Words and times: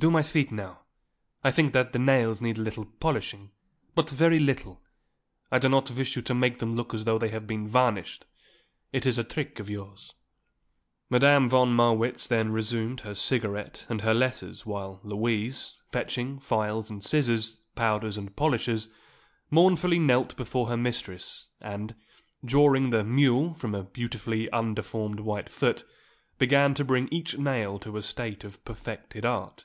Do 0.00 0.12
my 0.12 0.22
feet 0.22 0.52
now; 0.52 0.82
I 1.42 1.50
think 1.50 1.72
that 1.72 1.92
the 1.92 1.98
nails 1.98 2.40
need 2.40 2.56
a 2.56 2.60
little 2.60 2.84
polishing; 2.84 3.50
but 3.96 4.08
very 4.08 4.38
little; 4.38 4.80
I 5.50 5.58
do 5.58 5.68
not 5.68 5.90
wish 5.90 6.14
you 6.14 6.22
to 6.22 6.34
make 6.36 6.60
them 6.60 6.76
look 6.76 6.94
as 6.94 7.04
though 7.04 7.18
they 7.18 7.30
had 7.30 7.48
been 7.48 7.66
varnished; 7.66 8.24
it 8.92 9.04
is 9.04 9.18
a 9.18 9.24
trick 9.24 9.58
of 9.58 9.68
yours." 9.68 10.14
Madame 11.10 11.48
von 11.48 11.74
Marwitz 11.74 12.28
then 12.28 12.52
resumed 12.52 13.00
her 13.00 13.12
cigarette 13.12 13.86
and 13.88 14.02
her 14.02 14.14
letters 14.14 14.64
while 14.64 15.00
Louise, 15.02 15.74
fetching 15.90 16.38
files 16.38 16.90
and 16.90 17.02
scissors, 17.02 17.56
powders 17.74 18.16
and 18.16 18.36
polishers, 18.36 18.88
mournfully 19.50 19.98
knelt 19.98 20.36
before 20.36 20.68
her 20.68 20.76
mistress, 20.76 21.46
and, 21.60 21.96
drawing 22.44 22.90
the 22.90 23.02
mule 23.02 23.52
from 23.54 23.74
a 23.74 23.82
beautifully 23.82 24.48
undeformed 24.52 25.18
white 25.18 25.48
foot, 25.48 25.82
began 26.38 26.72
to 26.72 26.84
bring 26.84 27.08
each 27.10 27.36
nail 27.36 27.80
to 27.80 27.96
a 27.96 28.02
state 28.02 28.44
of 28.44 28.64
perfected 28.64 29.24
art. 29.24 29.64